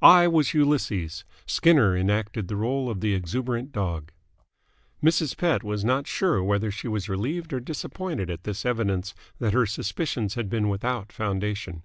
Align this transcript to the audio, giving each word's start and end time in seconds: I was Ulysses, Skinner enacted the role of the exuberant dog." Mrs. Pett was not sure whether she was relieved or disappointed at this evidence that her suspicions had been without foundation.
I 0.00 0.28
was 0.28 0.54
Ulysses, 0.54 1.24
Skinner 1.44 1.94
enacted 1.94 2.48
the 2.48 2.56
role 2.56 2.88
of 2.88 3.00
the 3.00 3.12
exuberant 3.12 3.70
dog." 3.70 4.12
Mrs. 5.04 5.36
Pett 5.36 5.62
was 5.62 5.84
not 5.84 6.06
sure 6.06 6.42
whether 6.42 6.70
she 6.70 6.88
was 6.88 7.06
relieved 7.10 7.52
or 7.52 7.60
disappointed 7.60 8.30
at 8.30 8.44
this 8.44 8.64
evidence 8.64 9.12
that 9.40 9.52
her 9.52 9.66
suspicions 9.66 10.36
had 10.36 10.48
been 10.48 10.70
without 10.70 11.12
foundation. 11.12 11.82